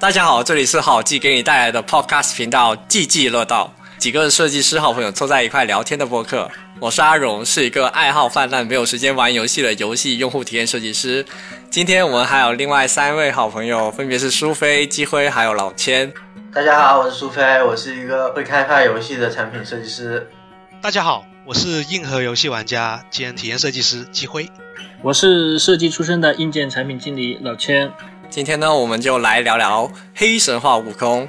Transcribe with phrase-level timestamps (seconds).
[0.00, 6.48] 大家好，这里是好记给你带来的 Podcast 频道《记记乐道》，几个设计师好朋友凑在一块聊天的播客。
[6.78, 11.26] 我是阿荣，是一个爱好泛滥、没有时间玩游戏的游戏用户体验设计师。
[11.68, 16.12] 今天我们还有另外三位好朋友，分别是苏菲、基辉还有老千。
[16.52, 20.30] 大家好，我是苏菲，我是一个会开发游戏的产品设计师。
[20.80, 24.48] 大家好，我是硬核游戏玩家兼体验设计师基辉。
[25.02, 27.92] 我是设计出身的硬件产品经理老千。
[28.30, 31.26] 今天呢，我们就来聊聊《黑神话：悟空》。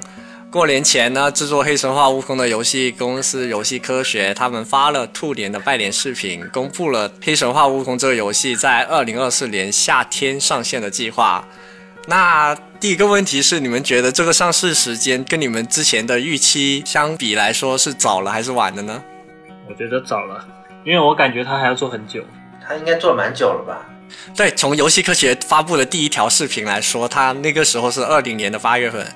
[0.50, 11.42] 过年前呢，制作《黑神话：悟空》的游戏公司游戏科学，他们发了兔年的拜年视频，公布了《黑神话：悟空》这个游戏在二零二四年夏天上线的计划。
[12.06, 19.02] 那第一个问题是，你们觉得这个上市时间跟你们之前的预期相比来说，是早了还是晚的呢？
[19.66, 20.46] 我觉得早了，
[20.84, 22.22] 因为我感觉他还要做很久。
[22.62, 23.86] 他应该做蛮久了吧？
[24.36, 29.06] 对，从游戏科学发布的第一条视频来说，他那个时候是二零年的八月份，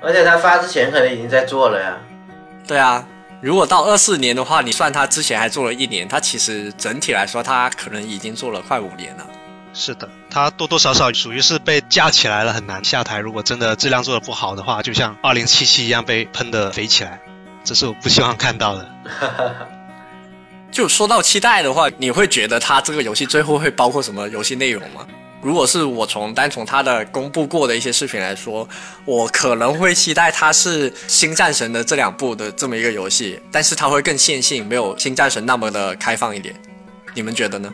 [0.00, 1.96] 而且他发之前可能已经在做了呀。
[2.66, 3.04] 对啊，
[3.40, 9.26] 如果到二四年的话，你算他之前还做了一年，他其实整体来说，他可能已经做了快五年了。
[9.74, 13.18] 是的，他多多少少属于是被架起来了，很难下台。
[13.18, 17.20] 如果真的质量做的不好的话，就像二零七七一样被喷的飞起来，
[17.64, 18.86] 这是我不希望看到的。
[20.72, 25.06] 就说到期待的话，你会觉得它这个游戏最后会包括什么游戏内容吗？
[25.42, 28.66] 如果是我从单从它的公布过的一些视频来说，
[29.04, 36.54] 我可能会期待它是《新战神》的这两部的这么一个游戏，但是它会更线性，没有《新战神》那么的开放一点。
[37.12, 37.70] 你们觉得呢？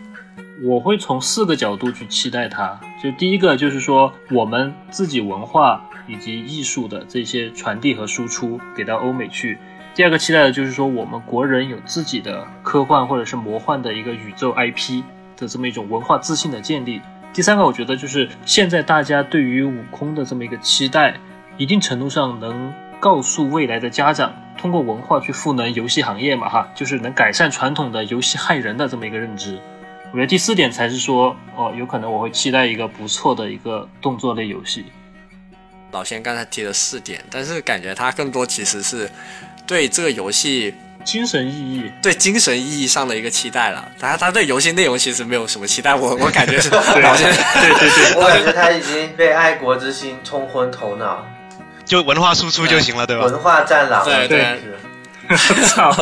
[0.65, 2.81] 我会从四个角度去期待它。
[3.01, 9.57] 就第一个就是说，我们自己文化以及艺术的这些传递和输出给到欧美去。
[9.99, 15.03] 第二个期待的就是说，我们国人有自己的科幻或者是魔幻的一个宇宙 IP
[15.37, 17.03] 的这么一种文化自信的建立。
[17.33, 21.17] 第三个，我觉得就是现在大家对于悟空的这么一个期待，
[21.57, 29.59] 一定程度上能告诉未来的家长，通过文化去赋能游戏行业嘛，哈，就是能改善传统的游戏害人的这么一个认知。
[30.13, 34.85] 我觉得第四点才是说，哦，有可能我会期待一个不错的一个动作类游戏。
[35.91, 39.11] 老先刚才提了四点，但是感觉他更多其实是。
[39.69, 40.75] 对这个游戏
[41.05, 43.87] 精神意义，对精神意义上的一个期待了。
[44.01, 46.71] 他他对游戏内容其实没有什么期待，我我感觉是。
[46.71, 51.25] 对对对，我感觉他已经被爱国之心冲昏头脑，
[51.85, 53.27] 就文化输出就行了，对吧？
[53.27, 54.59] 文化战狼，对对。
[55.69, 55.95] 操。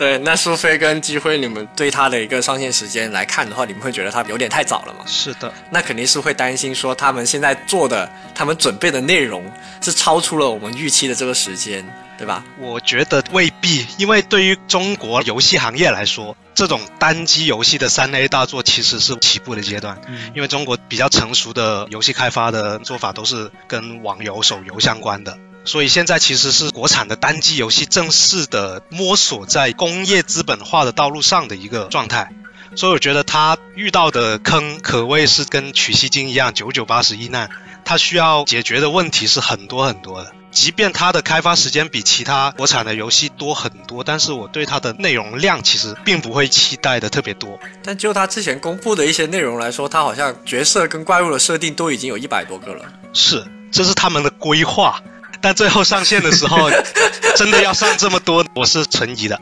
[0.00, 5.04] 对，那苏菲跟机会，你们对他的一个上线时间来看的话，你们会觉得他有点太早了吗？
[5.06, 9.44] 是的，那肯定是会担心说他们现在做的、他们准备的内容
[9.82, 12.42] 是超出了我们预期的这个时间，对吧？
[12.58, 20.00] 我觉得未必，因为对于中国游戏行业来说，这种单机游戏的三 A 大作其实是起步的阶段，
[20.34, 25.36] 因为中国比较成熟的游戏开发的做法都是跟网游、手游相关的。
[25.64, 32.32] 所以现在其实是国产的单机游戏正式的摸索在工业资本化的道路上的一个状态，
[32.76, 37.50] 所以我觉得他遇到的坑可谓是跟取西经一样九九八十一难，
[37.84, 40.32] 他需要解决的问题是很多很多的。
[40.50, 47.56] 即便它的开发时间比其他国产的游戏多很多，但是我对它的内容量其实并不会期待的特别多。
[47.84, 52.84] 但就它之前公布的一些内容来说，它好像角色跟怪物的设定都已经有一百多个了。
[53.12, 55.00] 是，这是他们的规划。
[55.40, 56.68] 但最后上线的时候，
[57.36, 59.38] 真的要上这么多，我是存疑的。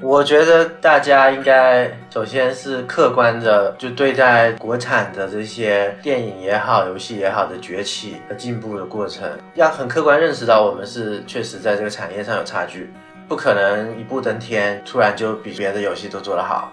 [0.00, 12.92] 我觉得大家应该首先是客观的，就对待国产的这些电影也好、游戏也好的崛起和进步的过程，要很客观认识到我们是确实在这个产业上有差距，
[13.28, 16.72] 不可能一步登天，突然就比别的游戏都做得好。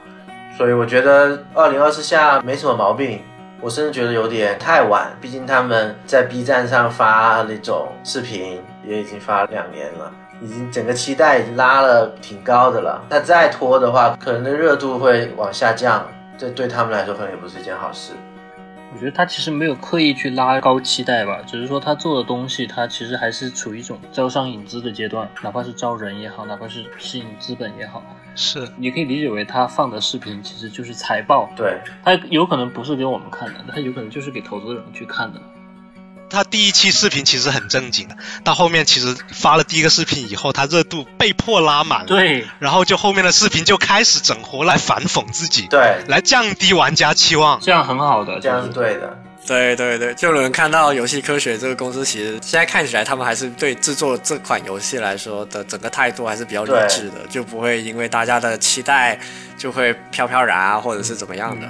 [0.58, 3.22] 所以我觉得二零二四下没什么毛病。
[3.62, 10.12] 我甚至觉得有点太晚，毕竟他们在 B 站上发那种视频也已经发两年了，
[10.42, 13.04] 已经整个期待已经拉了挺高的了。
[13.10, 18.14] 那再拖的话，可能的热度会往下降，这对他们来说可能也不是一件好事。
[18.92, 28.04] 我觉得他其实没有刻意去拉高期待吧，只是说他做的东西，他其实还是处于一种招商引资的阶段，哪怕是招人也好，哪怕是吸引资本也好。
[28.36, 35.40] 是，你可以理解为他放的视频其实就是财报，对他有可能不是给我们看的，他有可能就是给投资人去看的。
[36.30, 48.70] 他第一期视频其实很正经的，到后面其实发了第一个视频以后，他热度被迫拉满了，对，然后就后面的视频就开始整活来反讽自己，对，来降低玩家期望，这样很好的，这样是。
[48.70, 49.18] 对的。
[49.48, 59.20] 对对对，就能看到游戏科学这个公司，其实现在看起来，他们还是对制作这款游戏来说的整个态度还是比较理智的，就不会因为大家的期待
[59.58, 61.68] 就会飘飘然啊，或者是怎么样的。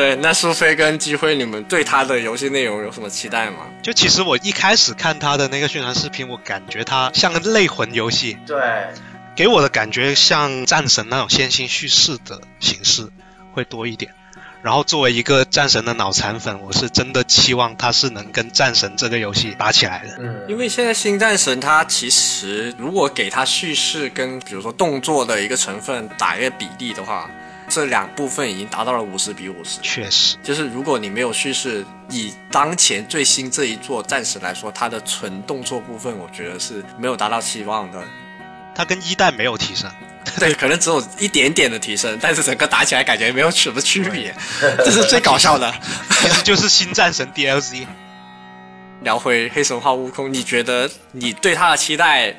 [0.00, 3.66] 对，那苏菲跟机会，你们对他的游戏内容有什么期待吗？
[3.82, 8.56] 就其实我一开始看他的那个宣传视频，我感觉他像个类魂游戏，对，
[9.36, 13.10] 给我的感觉像战神那种线性叙事的形式
[13.52, 14.14] 会多一点。
[14.62, 20.16] 然后作为一个战神的脑残粉，我是真的期望他是能跟战神这个游戏打起来的。
[20.18, 27.30] 嗯，因为现在新战神它其实如果给它叙事跟比如说动作的一个成分打一个比例的话，
[27.70, 29.78] 这两部分已经达到了五十比五十。
[29.80, 38.02] 确实，就是如果你没有叙事，以当前最新这一座战神来说，它的纯动作部分，我觉得是没有达到期望的。
[38.74, 39.90] 它跟一代没有提升。
[40.38, 45.72] 对，可能只有一点点的提升，但是整个打起来感觉没有什么区别，这是最搞笑的。
[46.20, 47.86] 其实就是新战神 DLC。
[49.02, 52.34] 聊回黑神话悟空，你觉得你对他的期待，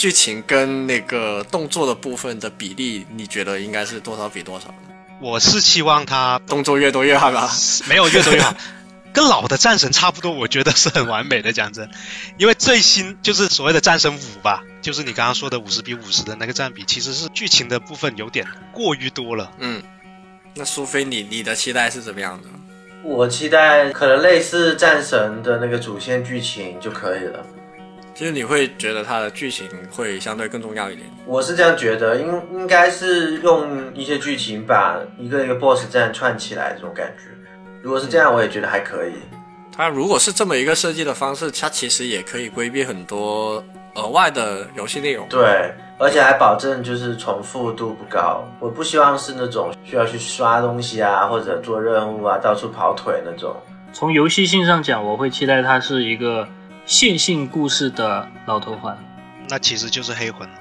[0.00, 4.94] 剧情跟那个动作的部分的比例，你觉得应该是多少比多少呢？
[5.20, 7.52] 我是期望他动作越多越好吧？
[7.86, 8.56] 没有越多越好，
[9.12, 11.52] 跟老的战神差不多，我觉得是很完美的。
[11.52, 11.90] 讲真，
[12.38, 19.52] 因为最新就是所谓的战神五吧，就是你刚刚说的五十比五十的那个占比，其实是剧情的部分有点过于多了。
[19.58, 19.82] 嗯，
[20.54, 22.48] 那苏菲，你你的期待是怎么样的？
[23.04, 27.44] 我期待可能类似战神的那个主线剧情就可以了。
[28.20, 31.08] 其实你会觉得它的剧情会相对更重要一点。
[31.24, 37.30] 我是这样觉得，应应该是用一些剧情把一个一个 BOSS 战串起来这种感觉。
[37.80, 39.12] 如果是这样，我也觉得还可以。
[39.74, 43.64] 它如果是这么一个设计的方式，它其实也可以规避很多
[43.94, 45.26] 额外的游戏内容。
[45.30, 48.46] 对，而且还保证就是重复度不高。
[48.60, 53.56] 我不希望是那种需要去刷东西啊，或者做任务啊，到处跑腿那种。
[53.94, 56.46] 从游戏性上讲，我会期待它是一个
[56.86, 58.96] 线性故事的老头环。
[59.48, 60.54] 那其实就是黑魂了。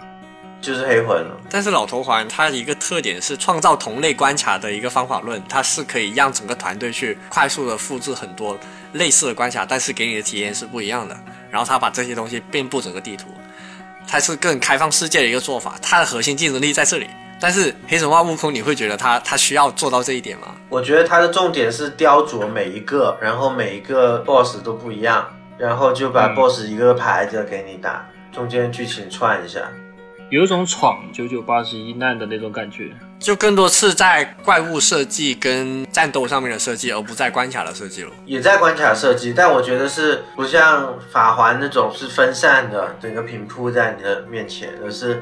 [0.61, 1.37] 就是黑魂了。
[1.49, 8.57] 但是老头环它一个特点是创造同类关卡的一个方法论，它是可以让整个团队去快速的复制很多
[8.91, 11.17] 类似的关卡，但是给你的体验是不一样的。
[11.49, 13.29] 然后它把这些东西遍布整个地图，
[14.05, 17.07] 它是更开放世界的一个做法，它的核心竞争力在这里。
[17.39, 20.53] 但是黑神话悟空，你会觉得它它需要做到这一点吗？
[20.67, 25.25] 我觉得它的重点是雕琢每一个，然后每一个 BOSS 都不一样，
[25.59, 29.59] 然后就把嗯 BOSS 一个排着给你打，中间剧情串一下。
[30.29, 32.91] 有一种闯九九八十一难的那种感觉。
[33.19, 38.11] 就更多是在怪物设计跟战斗上面的设计，而不在关卡的设计了。
[38.25, 45.21] 也在关卡设计，但我觉得是不像法环那种是分散的，整个平铺在你的面前，而是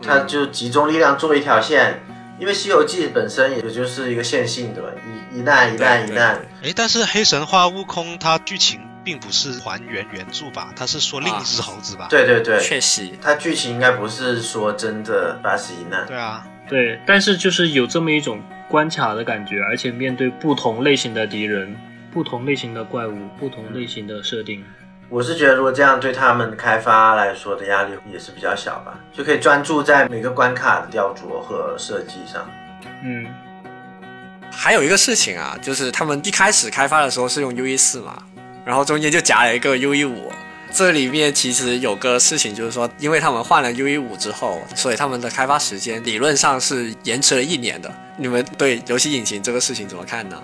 [0.00, 2.02] 它就集中力量做一条线。
[2.38, 4.88] 因为《西游记》本身也就是一个线性的嘛，
[5.32, 6.38] 一一难一难一难。
[6.62, 10.72] 哎，但是黑神话悟空它剧情并不是还原原著吧？
[10.74, 12.08] 他是说另一只猴子吧？
[12.10, 16.04] 对对对，确实，它剧情应该不是说真的八十一难。
[16.04, 21.72] 对啊，对，但是就是有这么一种关卡的感觉，而且面对不同类型的敌人、
[22.12, 24.64] 不同类型的怪物、不同类型的设定，
[25.08, 32.44] 我是觉得，如果这样对他们开发来说的压力也是比较小吧，就可以专注在每个关卡的雕琢和设计上。
[33.04, 33.24] 嗯，
[34.50, 38.20] 还有一个事情啊，就是他们一开始开发的时候是用 UE 四嘛，
[38.66, 40.32] 然后中间就夹了一个 U 一五。
[40.72, 47.88] 这里面其实有个事情，就是说，因为他们换了 U 一五之后，所以他们的开发时间理论上是延迟了一年的。
[48.16, 50.36] 你们对游戏引擎这个事情怎么看呢？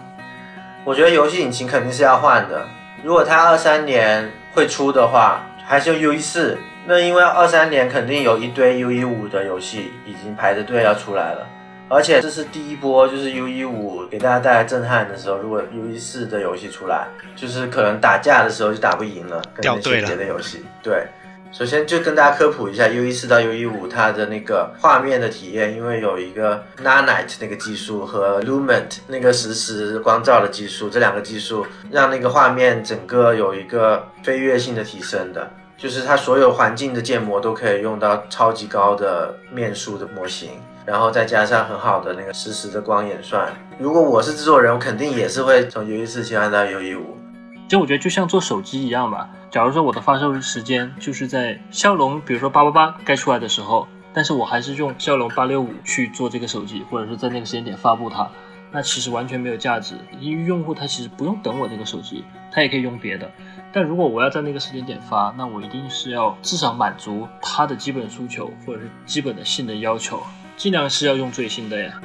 [0.85, 2.65] 我觉得游戏引擎肯定是要换的。
[3.03, 6.57] 如果它二三年会出的话，还是用 U 一四。
[6.87, 11.47] 那因为二三年肯定有一堆 U 一五的游戏已经排着队要出来了，
[11.89, 15.37] 而且这是第一波，就是 U 一五给大家带来震撼的时候。
[15.37, 20.65] 如果 U 一四的游戏出来，就是可能打架的时候就打不赢了，跟那些别的游戏。
[20.83, 21.07] 对，
[21.53, 35.51] 首先就跟大家科普一下 U 一四到 U 一五它的那个画面的体验，因为有一个 Nanite 那个技术和 Lument 那个实时光照的技术，这两个技术让那个画面整个有一个飞跃性的提升的。
[35.83, 40.51] 就是它所有环境的建模都可以用到超级高的面数的模型，
[40.87, 43.53] 然后再加上很好的那个实时的光演算。
[43.81, 47.17] 如果我是制作人，我肯定也是会从 U 一四切换到 U 一五。
[47.65, 49.29] 其实我觉得就像做手机一样吧。
[49.51, 58.31] 假如说我的发售时间就是在骁龙，比如说八八八该出来的时候，但是我还是用骁龙八六五去做这个手机，或者是在那个时间点发布它，
[58.71, 59.97] 那其实完全没有价值。
[60.21, 63.30] 因为用户他其实不用等我这个手机，他也可以用别的。
[63.73, 70.23] 但如果我要在那个时间点发，那我一定是要至少满足他的基本诉求，或者是基本的性能要求，
[70.56, 72.00] 尽量是要用最新的呀。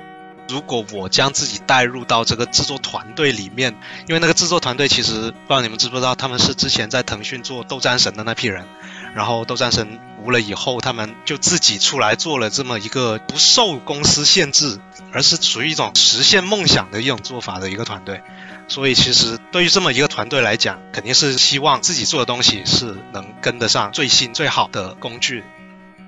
[0.49, 3.75] 如果我将自己带入到这个制作团队里面，
[4.07, 8.63] 因为那个制作团队其实不知道你们知不知道，他们是之前在腾讯做斗战神的那批人，
[9.13, 14.79] 然后斗战神无了以后，他们就自己出来做了这么一个不受公司限制，
[15.11, 18.21] 而是属于一种实现梦想的一种做法的一个团队。
[18.67, 25.43] 所以其实对于这么一个团队来讲，肯定是希望自己做的东西是能跟得上最新最好的工具。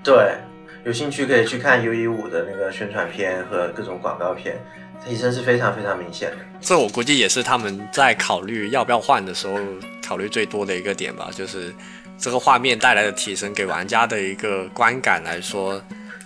[0.04, 0.38] 对，
[0.84, 4.60] 有兴趣可以去看 U 一五的那个宣传片和各种广告片，
[5.08, 6.38] 提升是非常非常明显的。
[6.60, 9.58] 这我估计也是他们在考虑要不要换的时候
[10.06, 11.74] 考虑最多的一个点吧，就是
[12.20, 15.82] 这个画面带来的提升给玩家的一个观感来说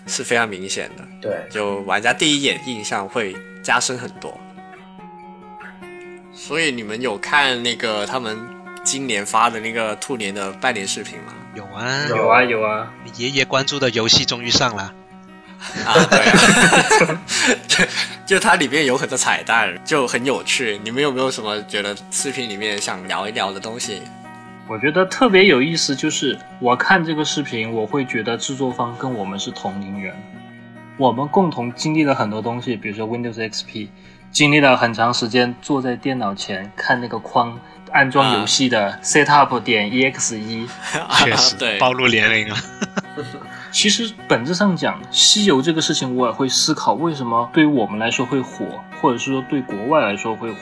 [0.08, 4.36] 是非常明显的，对，就玩家第一眼印象会加深很多。
[6.34, 8.38] 所以你们有看那个他们
[8.84, 11.34] 今年发的那个兔年的拜年视频吗？
[11.54, 14.92] 有啊，有有啊有啊，你爷爷关注的游戏终于上了。
[15.86, 17.22] 啊，对啊，
[17.68, 17.86] 就
[18.36, 20.82] 就它里面有很多彩蛋，就很有趣。
[20.84, 24.02] 你们有没有什么觉得视频里面想聊一聊的东西？
[24.68, 30.16] 我觉得特别有意思，就是我看这个视频，我会觉得制作方跟我们是同龄人，
[30.98, 33.90] 我们共同经历了很多东西，比如说 Windows XP，
[34.32, 37.60] 经历了很长时间坐在电脑前看那个框
[37.92, 40.66] 安装游戏的 setup 点 exe 一。
[41.24, 42.56] 确实对，暴露年龄了。
[43.72, 48.66] 其实本质上讲，西游这个事情，我也会思考为什么对于我们来说会火，
[49.02, 50.58] 或者是说对国外来说会火。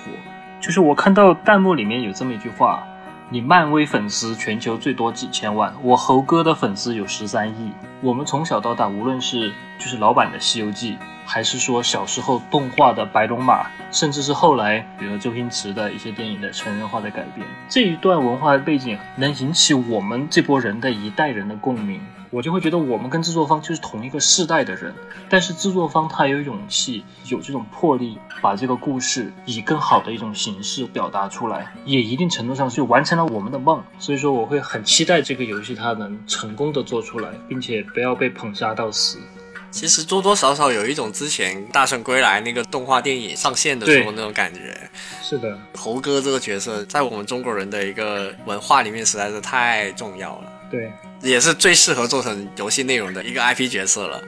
[0.60, 2.84] 就是我看到弹幕里面有这么一句话：
[3.34, 7.72] 你漫威粉丝全球最多几千万，我猴哥的粉丝有十三亿。
[8.02, 10.96] 我们从小到大，无论是就是老版的《西游记》，
[11.26, 22.02] 还是说小时候动画的《白龙马》，甚至是后来比如周星驰的一些电影的成人化的改编，这一段文化的背景能引起我们这波人的一代人的共鸣。
[22.32, 24.94] 我就会觉得我们跟制作方就是同一个世代的人，
[25.30, 33.84] 但是制作方他有勇气，有这种魄力，把这个故事以更好的一种形式表达出来，也一定程度上是完成了我们的梦。
[34.00, 39.20] 所以说，我会很期待这个游戏它能成功的做出来，并且不要被捧杀到死。
[39.70, 44.78] 其实多多少少有一种之前《大圣归来》那个动画电影上线的时候那种感觉。
[45.22, 54.24] 是的，猴哥这个角色在我们中国人的一个文化里面实在是太重要了，对，也是最适合做成游戏内容的一个 IP 角色了。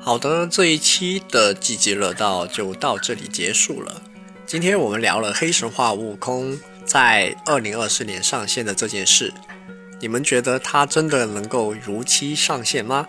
[0.00, 4.02] 好的，这一期的积极乐道就到这里结束了。
[4.44, 6.52] 今天我们聊了《黑神话：悟空》
[6.84, 9.32] 在二零二四年上线的这件事，
[10.00, 13.06] 你们觉得它真的能够如期上线吗？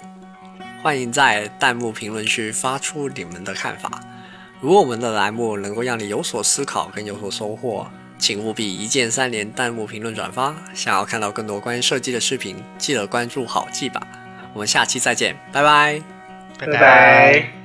[0.83, 4.01] 欢迎在弹幕评论区发出你们的看法。
[4.61, 7.87] 如果我们的栏目能够让你有所思考跟有所收获，
[8.19, 10.55] 请务必一键三连、弹幕评论、转发。
[10.75, 14.05] 想要看到更多关于设计的视频，记得关注好记吧。
[14.53, 16.01] 我们下期再见，拜拜。
[16.59, 17.58] 拜拜拜。